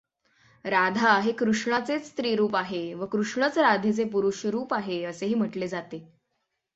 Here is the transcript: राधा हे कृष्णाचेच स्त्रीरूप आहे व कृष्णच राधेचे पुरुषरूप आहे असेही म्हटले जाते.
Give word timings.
राधा 0.65 1.17
हे 1.19 1.31
कृष्णाचेच 1.31 2.07
स्त्रीरूप 2.07 2.55
आहे 2.55 2.93
व 2.93 3.05
कृष्णच 3.05 3.57
राधेचे 3.57 4.03
पुरुषरूप 4.03 4.73
आहे 4.73 5.03
असेही 5.03 5.33
म्हटले 5.33 5.67
जाते. 5.67 6.03